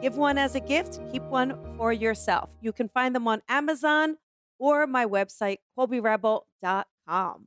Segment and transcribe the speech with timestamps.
[0.00, 2.48] Give one as a gift, keep one for yourself.
[2.62, 4.16] You can find them on Amazon
[4.58, 7.46] or my website, colbyrebel.com.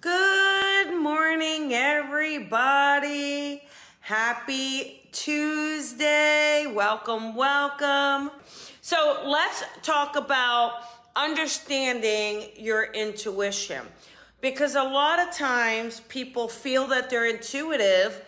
[0.00, 3.62] Good morning, everybody.
[3.98, 6.72] Happy Tuesday.
[6.72, 8.30] Welcome, welcome.
[8.80, 10.82] So, let's talk about
[11.16, 13.82] understanding your intuition
[14.40, 18.24] because a lot of times people feel that they're intuitive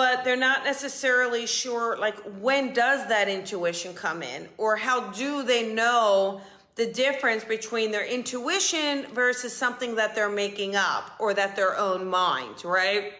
[0.00, 4.48] but they're not necessarily sure like when does that intuition come in?
[4.56, 6.40] Or how do they know
[6.76, 12.06] the difference between their intuition versus something that they're making up or that their own
[12.06, 13.12] mind right?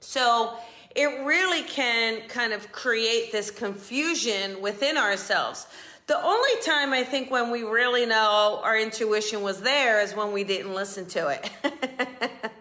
[0.00, 0.54] So
[0.96, 5.66] it really can kind of create this confusion within ourselves.
[6.06, 10.32] The only time I think when we really know our intuition was there is when
[10.32, 12.50] we didn't listen to it.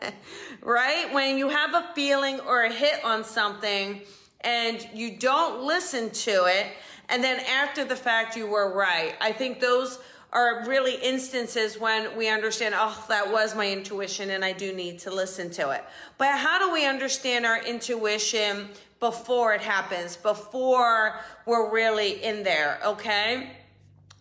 [0.64, 1.14] right?
[1.14, 4.02] When you have a feeling or a hit on something
[4.42, 6.68] and you don't listen to it,
[7.10, 9.14] and then after the fact you were right.
[9.22, 10.00] I think those
[10.32, 15.00] are really instances when we understand, oh, that was my intuition and I do need
[15.00, 15.84] to listen to it.
[16.18, 22.80] But how do we understand our intuition before it happens, before we're really in there,
[22.84, 23.52] okay?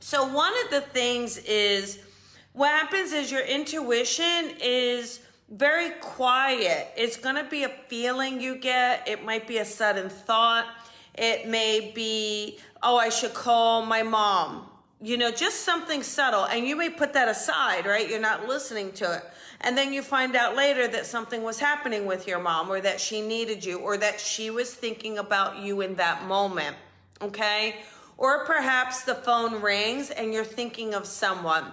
[0.00, 2.00] So, one of the things is
[2.52, 6.88] what happens is your intuition is very quiet.
[6.96, 10.66] It's going to be a feeling you get, it might be a sudden thought,
[11.14, 14.68] it may be, oh, I should call my mom.
[15.00, 18.08] You know, just something subtle, and you may put that aside, right?
[18.08, 19.24] You're not listening to it
[19.62, 23.00] and then you find out later that something was happening with your mom or that
[23.00, 26.76] she needed you or that she was thinking about you in that moment.
[27.20, 27.76] Okay?
[28.18, 31.64] Or perhaps the phone rings and you're thinking of someone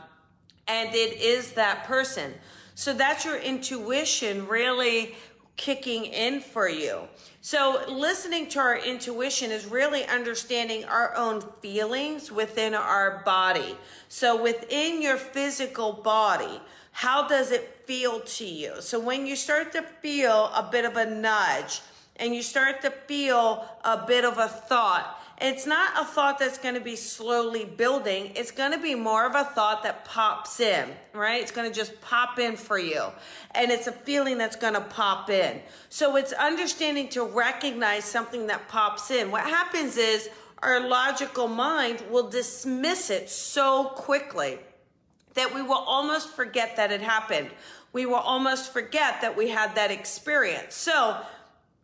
[0.67, 2.33] and it is that person.
[2.79, 5.13] So that's your intuition really
[5.57, 7.09] kicking in for you.
[7.41, 13.75] So, listening to our intuition is really understanding our own feelings within our body.
[14.07, 18.73] So, within your physical body, how does it feel to you?
[18.79, 21.81] So when you start to feel a bit of a nudge
[22.19, 26.57] and you start to feel a bit of a thought, it's not a thought that's
[26.57, 28.33] going to be slowly building.
[28.35, 31.41] It's going to be more of a thought that pops in, right?
[31.41, 33.05] It's going to just pop in for you.
[33.51, 35.61] And it's a feeling that's going to pop in.
[35.87, 39.31] So it's understanding to recognize something that pops in.
[39.31, 40.29] What happens is
[40.61, 44.59] our logical mind will dismiss it so quickly
[45.35, 47.49] that we will almost forget that it happened.
[47.93, 50.75] We will almost forget that we had that experience.
[50.75, 51.17] So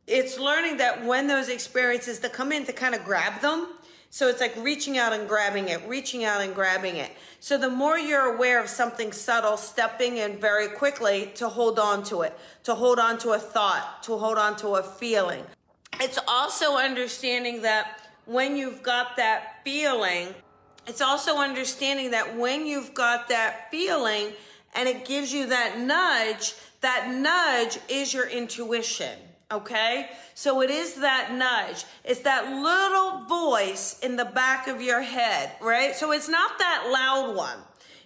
[0.08, 3.68] it's learning that when those experiences that come in to kind of grab them.
[4.12, 7.12] So it's like reaching out and grabbing it, reaching out and grabbing it.
[7.42, 12.02] So the more you're aware of something subtle, stepping in very quickly to hold on
[12.06, 15.44] to it, to hold on to a thought, to hold on to a feeling.
[16.00, 20.30] It's also understanding that when you've got that feeling,
[20.88, 24.28] it's also understanding that when you've got that feeling
[24.76, 29.18] and it gives you that nudge, that nudge is your intuition.
[29.52, 30.10] Okay?
[30.34, 31.86] So it is that nudge.
[32.04, 35.96] It's that little voice in the back of your head, right?
[35.96, 37.58] So it's not that loud one.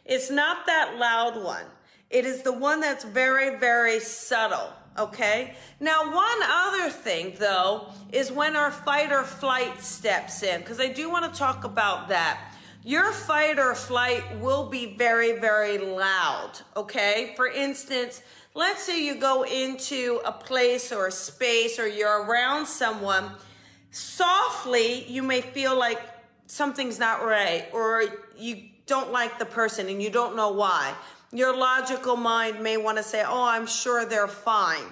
[0.05, 1.65] It's not that loud one.
[2.09, 4.73] It is the one that's very, very subtle.
[4.97, 5.53] Okay.
[5.79, 10.87] Now, one other thing though is when our fight or flight steps in, because I
[10.87, 12.53] do want to talk about that
[12.83, 16.51] your fight or flight will be very, very loud.
[16.77, 17.33] Okay.
[17.35, 18.21] For instance,
[18.53, 23.31] let's say you go into a place or a space or you're around someone,
[23.91, 25.99] softly, you may feel like
[26.45, 28.03] something's not right or
[28.37, 30.93] you don't like the person and you don't know why.
[31.31, 34.85] Your logical mind may want to say, Oh, I'm sure they're fine.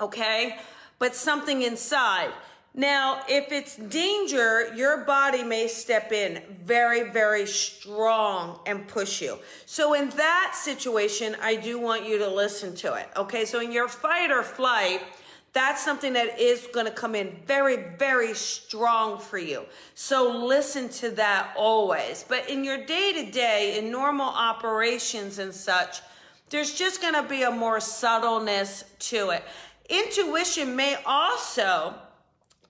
[0.00, 0.56] Okay.
[0.98, 2.30] But something inside,
[2.74, 9.38] now, if it's danger, your body may step in very, very strong and push you.
[9.66, 13.08] So, in that situation, I do want you to listen to it.
[13.16, 15.00] Okay, so in your fight or flight,
[15.54, 19.64] that's something that is going to come in very, very strong for you.
[19.94, 22.24] So, listen to that always.
[22.28, 26.00] But in your day to day, in normal operations and such,
[26.50, 29.42] there's just going to be a more subtleness to it.
[29.88, 31.94] Intuition may also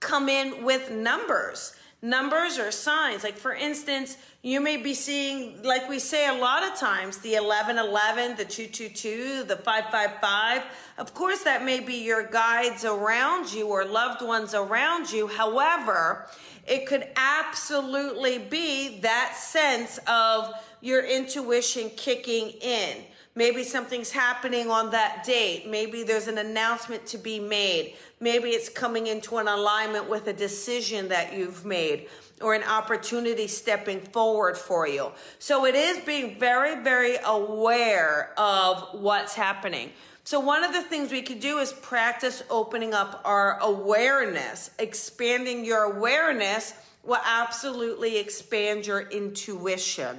[0.01, 1.75] come in with numbers.
[2.03, 3.25] numbers or signs.
[3.25, 7.33] Like, for instance, you may be seeing, like we say a lot of times, the
[7.33, 10.63] 1111, the 222, the 555.
[10.99, 15.27] Of course, that may be your guides around you or loved ones around you.
[15.27, 16.29] However,
[16.67, 22.97] it could absolutely be that sense of your intuition kicking in.
[23.39, 25.69] Maybe something's happening on that date.
[25.69, 27.95] Maybe there's an announcement to be made.
[28.19, 32.09] Maybe it's coming into an alignment with a decision that you've made
[32.41, 35.13] or an opportunity stepping forward for you.
[35.39, 39.93] So it is being very, very aware of what's happening.
[40.25, 44.73] So, one of the things we could do is practice opening up our awareness.
[44.81, 46.75] Expanding your awareness
[47.05, 50.19] will absolutely expand your intuition.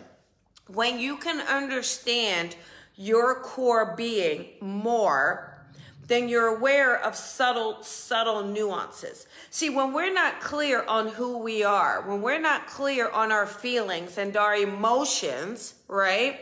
[0.67, 2.55] When you can understand
[2.99, 5.57] your core being more,
[6.07, 9.25] then you're aware of subtle, subtle nuances.
[9.51, 13.45] See, when we're not clear on who we are, when we're not clear on our
[13.45, 16.41] feelings and our emotions, right?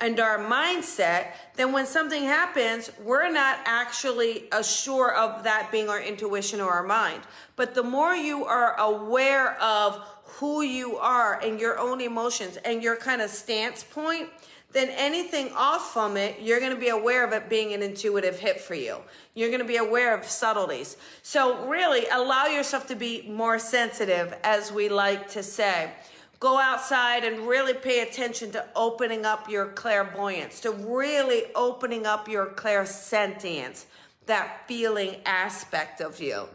[0.00, 6.00] And our mindset, then when something happens, we're not actually sure of that being our
[6.00, 7.20] intuition or our mind.
[7.54, 10.00] But the more you are aware of
[10.38, 14.30] who you are and your own emotions and your kind of stance point,
[14.72, 18.38] then anything off from it, you're going to be aware of it being an intuitive
[18.38, 18.98] hit for you.
[19.34, 20.98] You're going to be aware of subtleties.
[21.22, 25.90] So, really, allow yourself to be more sensitive, as we like to say.
[26.38, 32.28] Go outside and really pay attention to opening up your clairvoyance, to really opening up
[32.28, 33.86] your clairsentience,
[34.26, 36.46] that feeling aspect of you.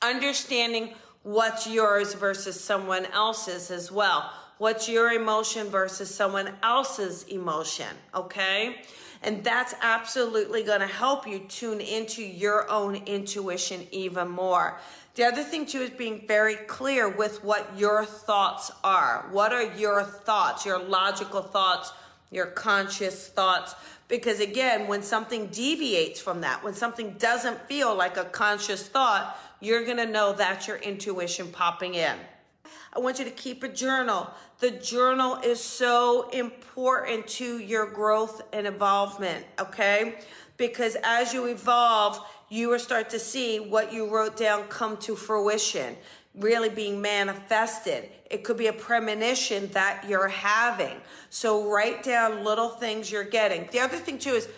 [0.00, 7.86] Understanding what's yours versus someone else's as well What's your emotion versus someone else's emotion?
[8.14, 8.82] Okay.
[9.22, 14.78] And that's absolutely going to help you tune into your own intuition even more.
[15.14, 19.26] The other thing too is being very clear with what your thoughts are.
[19.30, 21.94] What are your thoughts, your logical thoughts,
[22.30, 23.74] your conscious thoughts?
[24.08, 29.38] Because again, when something deviates from that, when something doesn't feel like a conscious thought,
[29.60, 32.18] you're going to know that's your intuition popping in.
[32.92, 34.28] I want you to keep a journal.
[34.58, 40.18] The journal is so important to your growth and involvement, okay?
[40.56, 45.14] Because as you evolve, you will start to see what you wrote down come to
[45.14, 45.96] fruition,
[46.34, 48.10] really being manifested.
[48.28, 51.00] It could be a premonition that you're having.
[51.30, 53.68] So write down little things you're getting.
[53.70, 54.48] The other thing too is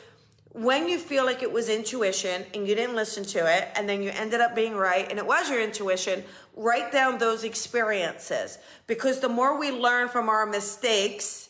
[0.54, 4.02] when you feel like it was intuition and you didn't listen to it and then
[4.02, 6.22] you ended up being right and it was your intuition,
[6.54, 11.48] write down those experiences because the more we learn from our mistakes,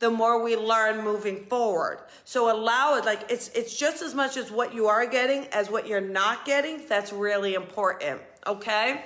[0.00, 2.00] the more we learn moving forward.
[2.24, 5.70] So allow it like it's it's just as much as what you are getting as
[5.70, 6.82] what you're not getting.
[6.88, 9.04] That's really important, okay?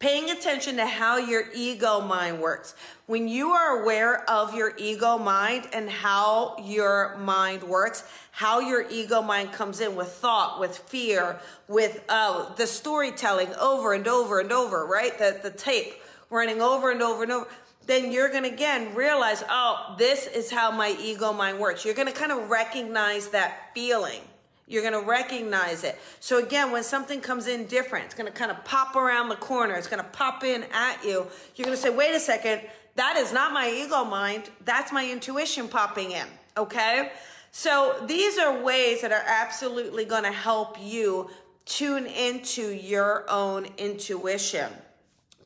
[0.00, 2.76] Paying attention to how your ego mind works.
[3.06, 8.88] When you are aware of your ego mind and how your mind works, how your
[8.88, 14.38] ego mind comes in with thought, with fear, with uh, the storytelling over and over
[14.38, 15.18] and over, right?
[15.18, 15.94] The, the tape
[16.30, 17.48] running over and over and over
[17.88, 21.84] then you're going to again realize, oh, this is how my ego mind works.
[21.84, 24.20] You're going to kind of recognize that feeling.
[24.68, 25.98] You're going to recognize it.
[26.20, 29.36] So again, when something comes in different, it's going to kind of pop around the
[29.36, 29.74] corner.
[29.74, 31.26] It's going to pop in at you.
[31.56, 32.60] You're going to say, wait a second.
[32.96, 34.50] That is not my ego mind.
[34.64, 36.26] That's my intuition popping in.
[36.56, 37.12] Okay.
[37.50, 41.30] So these are ways that are absolutely going to help you
[41.64, 44.70] tune into your own intuition.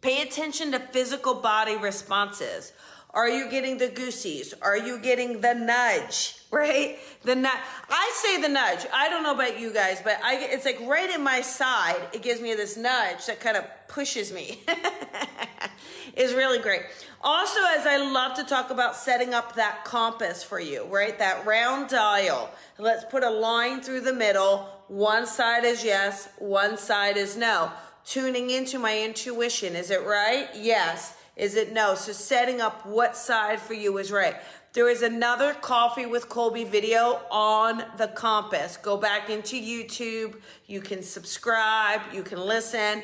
[0.00, 2.73] Pay attention to physical body responses.
[3.11, 4.52] Are you getting the goosies?
[4.62, 6.41] Are you getting the nudge?
[6.62, 6.99] Right?
[7.23, 7.59] The nudge.
[7.88, 8.85] I say the nudge.
[8.92, 12.00] I don't know about you guys, but I it's like right in my side.
[12.12, 14.62] It gives me this nudge that kind of pushes me.
[16.14, 16.82] is really great.
[17.23, 21.18] Also, as I love to talk about setting up that compass for you, right?
[21.18, 22.50] That round dial.
[22.78, 24.68] Let's put a line through the middle.
[24.88, 27.73] One side is yes, one side is no.
[28.04, 29.75] Tuning into my intuition.
[29.75, 30.49] Is it right?
[30.54, 31.16] Yes.
[31.37, 31.94] Is it no?
[31.94, 34.37] So setting up what side for you is right.
[34.75, 38.79] There is another Coffee with Colby video on the compass.
[38.79, 40.37] Go back into YouTube.
[40.67, 42.00] You can subscribe.
[42.11, 43.02] You can listen.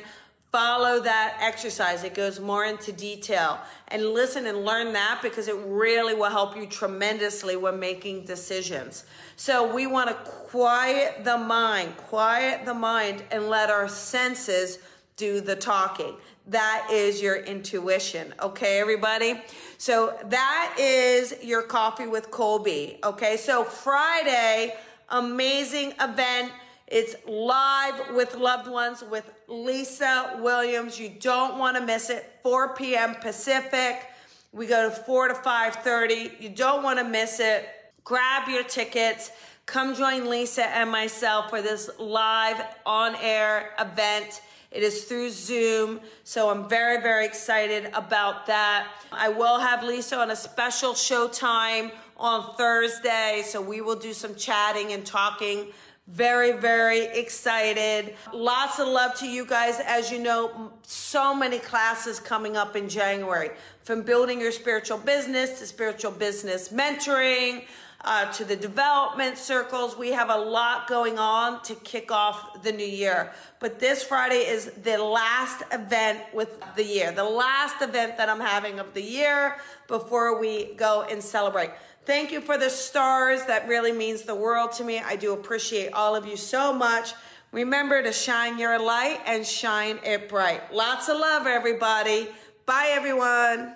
[0.51, 2.03] Follow that exercise.
[2.03, 3.59] It goes more into detail.
[3.89, 9.03] And listen and learn that because it really will help you tremendously when making decisions.
[9.35, 14.79] So we want to quiet the mind, quiet the mind, and let our senses
[15.19, 16.15] do the talking.
[16.47, 18.33] That is your intuition.
[18.41, 19.39] Okay, everybody?
[19.77, 22.99] So that is your coffee with Colby.
[23.03, 24.75] Okay, so Friday,
[25.09, 26.51] amazing event.
[26.87, 30.97] It's live with loved ones with Lisa Williams.
[30.97, 32.39] You don't want to miss it.
[32.41, 33.15] 4 p.m.
[33.15, 34.07] Pacific.
[34.51, 36.41] We go to 4 to 5:30.
[36.41, 37.69] You don't want to miss it.
[38.03, 39.29] Grab your tickets.
[39.69, 44.41] Come join Lisa and myself for this live on air event.
[44.71, 48.87] It is through Zoom, so I'm very, very excited about that.
[49.11, 54.33] I will have Lisa on a special showtime on Thursday, so we will do some
[54.33, 55.67] chatting and talking.
[56.07, 58.15] Very, very excited.
[58.33, 59.79] Lots of love to you guys.
[59.85, 63.51] As you know, so many classes coming up in January
[63.83, 67.65] from building your spiritual business to spiritual business mentoring
[68.03, 69.97] uh, to the development circles.
[69.97, 73.31] We have a lot going on to kick off the new year.
[73.59, 78.39] But this Friday is the last event with the year, the last event that I'm
[78.39, 81.71] having of the year before we go and celebrate.
[82.05, 83.45] Thank you for the stars.
[83.45, 84.99] That really means the world to me.
[84.99, 87.13] I do appreciate all of you so much.
[87.51, 90.73] Remember to shine your light and shine it bright.
[90.73, 92.29] Lots of love, everybody.
[92.65, 93.75] Bye, everyone.